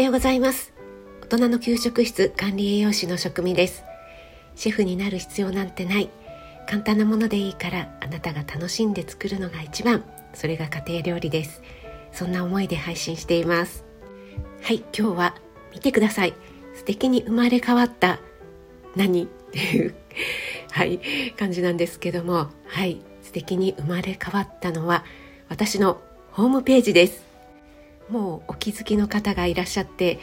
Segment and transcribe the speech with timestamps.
[0.00, 0.72] はようございます。
[1.20, 3.84] 大人の給食室管理栄養士の職味です。
[4.54, 6.08] シェフになる必要なんてない。
[6.66, 10.02] 簡単なものでいいからあなたが楽しんで作るのが一番。
[10.32, 11.60] それが家庭料理です。
[12.12, 13.84] そんな思いで配信しています。
[14.62, 15.34] はい今日は
[15.74, 16.32] 見てください。
[16.74, 18.20] 素敵に生まれ変わった。
[18.96, 19.24] 何？
[19.24, 19.94] っていう
[20.70, 20.98] はい
[21.38, 22.48] 感じなんですけども。
[22.68, 25.04] はい素敵に生まれ変わったのは
[25.50, 26.00] 私の
[26.32, 27.28] ホームページです。
[28.10, 30.18] もうお気づきの方がいらっしゃって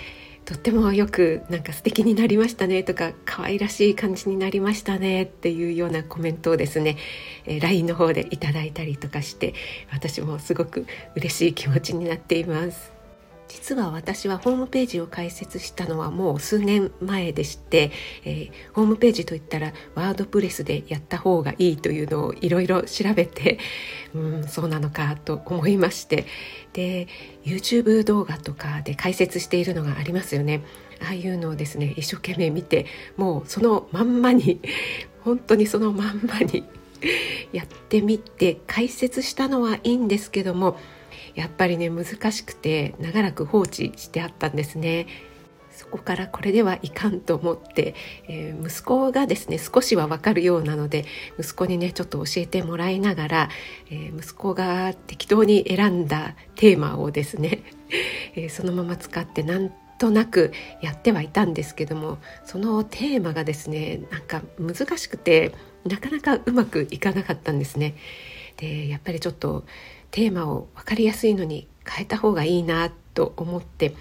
[0.47, 6.95] とってもよくなんか素敵になりましたねとか可愛らしい感じになりましたねっていうようなコメントをですね、
[7.45, 9.53] えー、LINE の方でいただいたりとかして
[9.91, 12.96] 私もすごく嬉しい気持ちになっています。
[13.47, 17.91] 実は私はホームページを開設したのはもう数年前でして、
[18.25, 23.59] えー、ホームページといったらワードプレスでやった方がいいというのをいろいろ調べて
[24.13, 26.25] うんそうなのかと思いまして。
[26.73, 27.07] で
[27.43, 30.61] YouTube 動画とかで解説しているのがありますよね。
[31.01, 32.85] ああいうのをですね一生懸命見て
[33.17, 34.59] もうそのまんまに
[35.21, 36.63] 本当にそのまんまに
[37.51, 40.77] やってみて解説したのはいいんですけども
[41.35, 45.07] やっぱりね難しくて長らく放置してあったんですね。
[45.77, 47.93] そこからこれではいかんと思って、
[48.27, 51.05] えー、息子がですね少しは分かるようなので
[51.39, 53.49] 息子にねちょっと教えてもらいながら、
[53.91, 57.61] えー、息子が適当に選んだテーマをですね、
[58.33, 65.53] えー、そのまま使ってなんとなくやってはいたんですけどもそのテーマがですねなんか難しくて
[65.85, 67.95] なかなかうまくいかなかったんですね。
[68.57, 69.65] でやっぱりちょっと
[70.11, 73.95] テーマを分かりやすいのに変えた方がいいなと思って、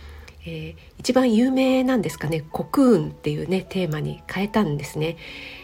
[0.46, 5.16] えー、一番有名なんですかね「コクーン」っていうねテーマに変えたんですね、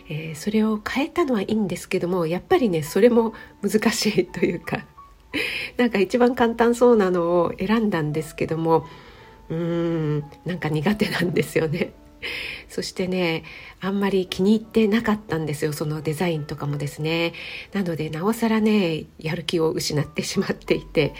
[0.08, 4.84] えー、それを変えたのはいいんですけどもやっぱりねそれも難しいというか
[5.76, 8.86] なんか一番簡単そうなのを選んだんですけども
[9.48, 11.92] うーんなんか苦手なんですよね。
[12.68, 13.44] そしてね
[13.80, 17.32] あんまり気に入ってなかったんですよそのデザインとかもですね。
[17.72, 21.14] なのでなおさらねやる気を失ってしまっていて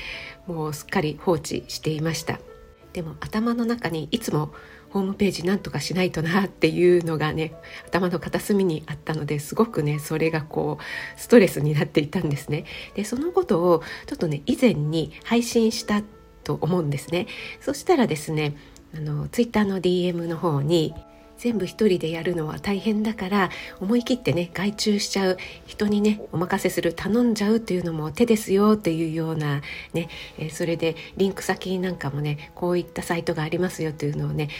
[0.46, 2.40] もうすっかり放置していました。
[2.92, 4.52] でも頭の中にいつも
[4.90, 7.54] ホームページなんとかしないとなっていうのがね
[7.86, 12.66] 頭の片隅にあったのですごくねそれがこうストレスになっていたんですね。
[12.94, 16.02] でそのことをちょっとね以前に配信した
[16.42, 17.26] と思うんですね
[17.60, 18.56] そしたらですね
[18.94, 20.94] あのツイッターの DM の方に
[21.42, 29.60] 全部一人でやるのは大変だから思い切ってね外注しちゃう人にねお任せする頼んじゃうっていうのも手ですよっていうような
[29.92, 30.08] ね、
[30.38, 34.50] え、それでリンク先なんかもねこういったサイトがありますよっていうのをね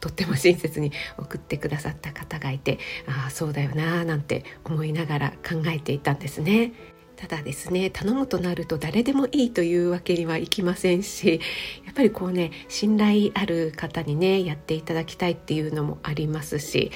[0.00, 6.72] とっても親切に送ってくださった方がいてああそうだよななんて思いながら考えていたんですね。
[7.20, 11.40] ただですね頼むとなると誰でもいいというわけにはいきませんし
[11.84, 16.90] やっぱりこうね信頼ある方にねやっていただきたいっていうのもありますし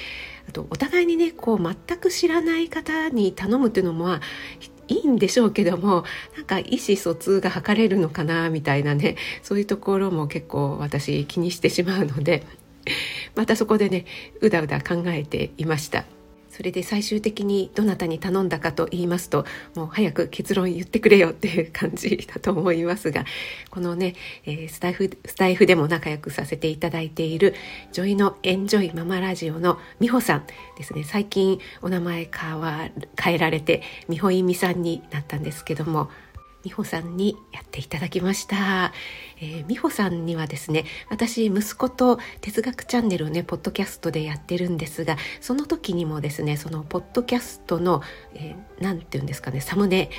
[0.49, 4.17] あとお互いにねこう全く知らない方に頼むっていうのも
[4.89, 6.05] いいんでしょうけども
[6.37, 12.47] なんか意思疎通が図れるのかなみたいなねそういうところも結構私気にしてしまうので
[13.35, 14.07] またそこでね
[14.41, 16.05] うだうだ考えていました。
[16.55, 19.45] それで最終的にどなたに頼んだかと言いますと
[19.75, 23.25] もう早く結論言ってくれよっていう感じだと思いますが
[23.71, 24.15] このね、
[24.47, 27.57] えー、スタイフスタイフでも仲良くさせていただいている
[27.91, 30.47] 女医のエンジョイママラジオの美穂さん
[30.79, 31.03] ですね。
[31.03, 32.89] 最近お名前変わ
[33.21, 36.09] 変えられて美穂いみさんになったんですけども
[36.65, 38.93] 美穂さんにやっていただきました、
[39.41, 48.03] えー、美穂さんにはですね私息子と哲学チャンネルをねポッドキャストでやってるんですがその時にもですねそのポッドキャストの
[48.81, 50.11] 何、えー、て言うんですかねサムネ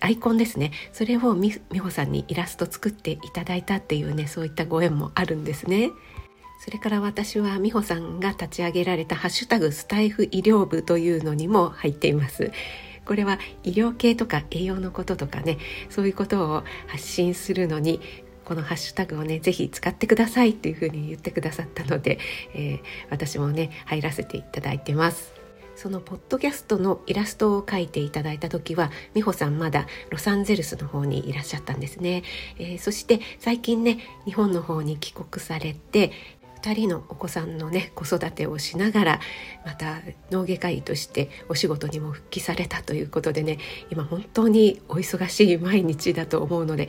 [0.00, 5.90] アイコンですねそれを美穂さんにイラスト作っていただいたっていうねそういったご縁もあるんですね。
[6.64, 12.52] それから私は美穂さんが立ち上げられた「ハッシュタグスタイフ医療部」というのにも入っています。
[13.04, 15.58] これは医療系とか栄養のこととかね
[15.90, 18.00] そういうことを発信するのに
[18.44, 22.18] このハッシュタグをねぜひ使ってくださいっていうふうに言ってくださったので、
[22.54, 22.80] えー、
[23.10, 25.34] 私もね入らせていただいてます。
[25.76, 32.22] そのポッドキャストのイラストを描いていただいた時は美穂さんまだロサンゼルスの方にいらっしゃったんですね、
[32.58, 36.12] えー、そして最近ね日本の方に帰国されて
[36.64, 39.20] 2人のお子さんのね子育てをしながら
[39.66, 40.00] また
[40.30, 43.58] 脳外科医としてお仕事にも復帰されたということでね
[43.90, 46.88] 今本当にお忙しい毎日だと思うので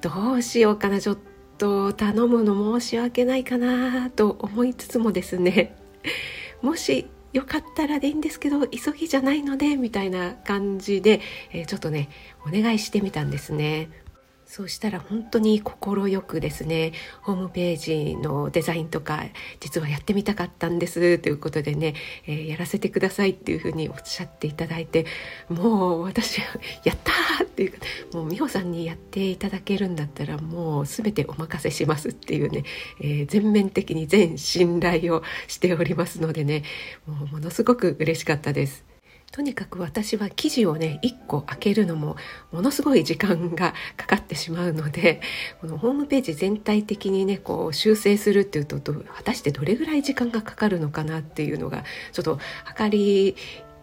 [0.00, 1.18] どうしようかなちょっ
[1.56, 5.76] と頼むの申し訳ないかなと思いつつもですね
[6.60, 11.20] もしよかったらでいいんですけど急ぎじゃないのでみたいな感じで、
[11.52, 12.08] えー、ちょっとね
[12.44, 13.88] お願いしてみたんですね。
[14.46, 19.24] そうしたら本当に快くですねホームページのデザインとか
[19.58, 21.94] 実はやってみたかったんですということでね、
[22.26, 25.04] えー、やらせてくださいっていうふうにおっしゃっていただいて
[25.48, 26.40] もう私
[26.84, 27.12] やった
[27.42, 27.78] っていうか
[28.12, 32.62] もう美穂さんにやっていただけるんだったらもう全てお任せしますっていうね、
[33.00, 36.62] えー、全面的に全信頼をしておりますのでね
[37.06, 38.95] もうものすごく嬉しかったです。
[39.32, 42.16] とにかく私は記事をね1個開けるのも
[42.52, 45.20] ものすごい時間がかかってしまうので
[45.60, 53.36] このホームページ全体的にねこう修正するっていうと果たしてどれぐらい時間がかかるのかなっていうのがちょっと測り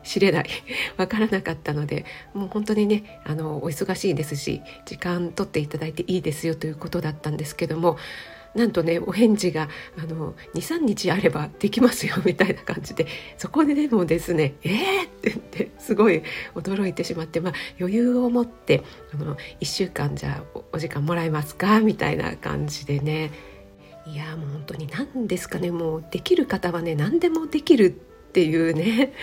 [0.03, 0.49] 知れない
[0.97, 7.97] わからなかったのでもう本当にねあのお忙しいですし時間取っていただいていいですよということだったんですけども
[8.55, 9.67] なんとねお返事が
[10.53, 13.07] 23日あればできますよみたいな感じで
[13.38, 16.23] そこででもですね「えー!」って言ってすごい
[16.55, 18.83] 驚いてしまって、まあ、余裕を持って
[19.13, 23.31] あの1週間じゃお時間もらえますかみたいな感じでね
[24.05, 27.89] いやもう本当に何ですかねもうできる方はね何でもできるっ
[28.33, 29.13] ていうね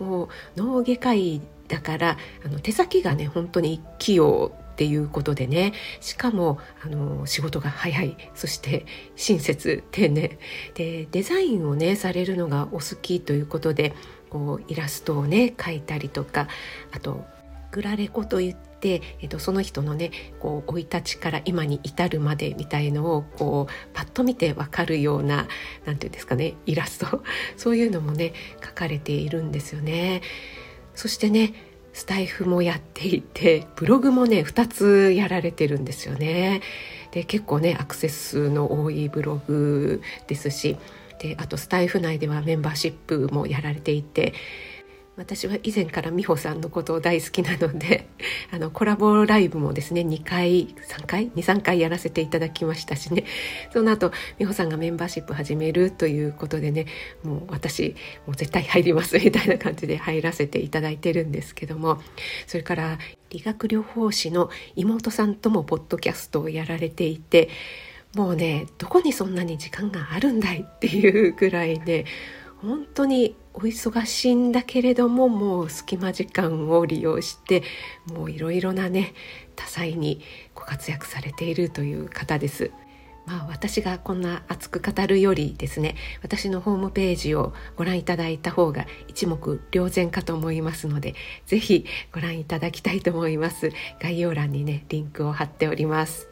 [0.00, 5.72] もう脳外科医だからあの手先がね本当に器用っていうことでね。
[6.00, 8.16] しかもあの仕事が早い。
[8.34, 8.86] そして
[9.16, 10.38] 親切丁寧。
[10.74, 13.94] でデザインをねされるのがお好きということで
[14.30, 16.48] こうイラストをね描いたりとか
[16.90, 17.24] あと
[17.70, 20.10] グラレコといって、えっと、その人のね
[20.40, 25.48] こう生い立ちから今に至るまでみたいのをこうパッと見て分かるような
[25.86, 27.22] 何て言うんですかねイラスト。
[27.56, 30.22] そういうのもね描かれているんですよね。
[30.94, 36.62] そしてねスタイフもやっていてブログもね2つやられてるんですよね。
[37.10, 40.76] で結構ねアクセス数の多いブログですし
[41.18, 44.32] であとスタイフ内ではメンバーシップもやられていて
[45.22, 48.08] 私は以前から美穂さんのことを大好きなので
[48.50, 53.24] あのコラボライブもですね2回3回？23回やらせていただきましたしね。
[53.72, 56.86] その後美穂さんがメンバーシップ始めるということでね
[57.22, 57.94] もう私
[58.26, 62.02] もう絶対入ります みたいな感じで入らせていただいてるんですけども
[62.48, 62.98] それから
[63.30, 67.48] 理学療法士の妹さんともポッドキャストをやられていて
[68.16, 72.06] もうねどこにそんなに時間があるんだいっていうぐらいね
[72.62, 77.62] 本当にお忙しいんだけれどももう隙間時間を利用して
[78.06, 79.14] もういろいろなね
[79.56, 80.22] 多彩に
[80.54, 82.70] ご活躍されているという方です。
[83.24, 85.94] まあ、私がこんな熱く語るよりですね
[86.24, 91.14] 私のホームページをご覧いただいた方が一目瞭然かと思いますので
[91.46, 93.70] 是非ご覧いただきたいと思います
[94.00, 96.31] 概要欄にねリンクを貼っております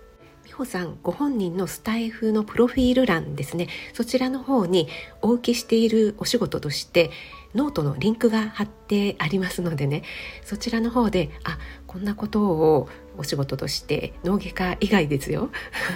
[0.61, 3.69] 穂さんご本人のスタイフのプロフィール欄ですね。
[3.95, 4.89] そちらの方に
[5.23, 7.11] お受けしているお仕事として
[7.55, 10.03] ノートのリンクが貼ってありますのでね。
[10.45, 15.51] そちらの方であこんなことをお仕事としての域以外ですよ。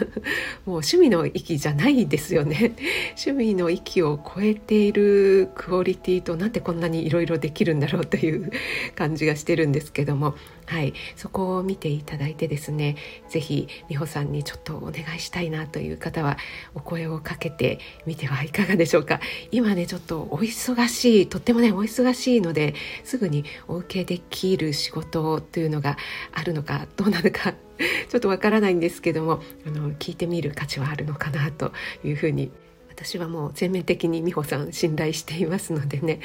[0.65, 2.75] もう趣味の域じゃないですよね。
[3.23, 8.51] 趣味の域を超えているクオリティとなんてこんなにいろいろできるんだろうという
[8.95, 10.35] 感じがしてるんですけども。
[10.67, 10.95] はい。
[11.17, 12.97] そこを見ていただいてですね
[13.29, 16.39] 是非美穂さんにちょっとお願いしたいなという方は
[16.75, 19.21] お声をかけてみてはいかがでしょうか。
[19.51, 22.75] 今ねちょっとお忙しいとってもねお忙しいので
[23.05, 25.97] すぐにお受けできる仕事というのが
[26.33, 27.55] あるのかどうなのか
[28.09, 31.73] ちょっとわからないんですけどもあの聞いてみる価値はあるのかなと
[32.05, 32.51] いうふうに
[32.91, 36.21] 私はもう全面的に美穂さん信頼していますのでね。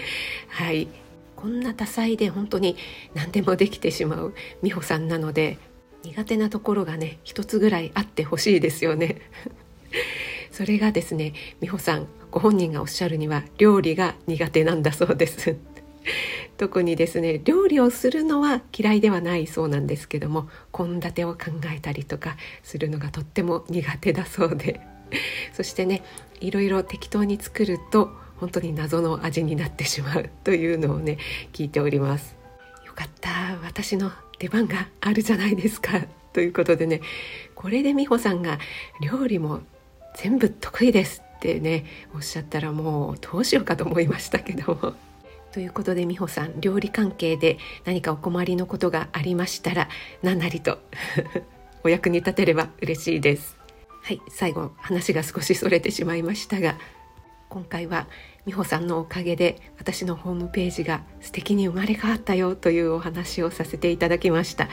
[0.49, 0.87] はい。
[1.39, 2.75] こんな多彩で本当に
[3.13, 5.57] 何でもできてしまう美穂さんなので
[6.03, 9.21] 苦手なところがね一つぐらいあってほしいですよね。
[10.51, 11.31] それがですね
[11.61, 15.55] 美穂さんご本人がおっしゃるには料理が苦手なんだそうです。
[16.57, 24.81] 特にですね料理をするのは嫌いではないそうなんですけども献立を考えたりとかするのがとっても苦手だそうで。
[25.55, 26.03] そしてね
[26.41, 31.17] いろいろ適当に作ると本当に謎の味になってしまうというのをね
[31.51, 32.35] 聞いております。
[32.85, 33.29] よかった。
[33.63, 36.01] 私の出番があるじゃないですか。
[36.33, 37.01] ということでね
[37.55, 38.59] これで美穂さんが
[39.01, 39.61] 料理も
[40.15, 44.93] 全部得意ですってねおっしゃったらもうどうしようかと思いましたけども。
[45.51, 49.89] ということで美穂さん料理関係で何かお困りのことがありましたら
[50.21, 50.77] 何なりと
[51.83, 53.57] お役に立てれば嬉しいです。
[54.01, 56.77] はい最後話が少しそれてしまいましたが
[57.49, 58.07] 今回は
[58.45, 64.69] 美穂さんのおかげで私のホームページが素敵に生まれ変わったよというお話をさせていただきました。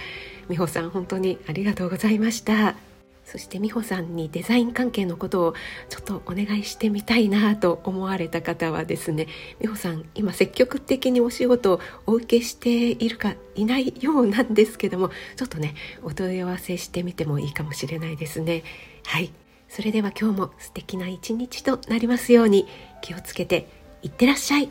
[0.49, 2.77] 美穂さん本当にありがとうございました。
[3.25, 5.55] そして美穂さんにデザイン関係のことを
[5.89, 9.27] ちょっとお願いしてみたいなと思われた方はですね
[9.59, 18.63] 美穂さん今積極的にお仕事をお受けしているかいないようなんですけどもちょっとねお問い合わせしてみてもいいかもしれないですね。
[19.05, 19.33] はい。
[19.69, 22.67] それでは今日も素敵な一日となりますように
[23.03, 23.69] 気をつけて
[24.03, 24.71] いってらっしゃい。